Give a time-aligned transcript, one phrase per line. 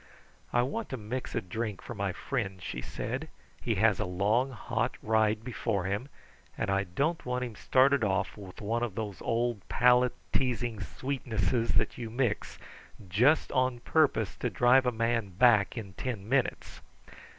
[0.51, 3.29] "I want to mix a drink for my friend," she said.
[3.61, 6.09] "He has a long, hot ride before him,
[6.57, 11.75] and I don't want him started off with one of those old palate teasing sweetnesses
[11.75, 12.57] that you mix
[13.09, 16.81] just on purpose to drive a man back in ten minutes."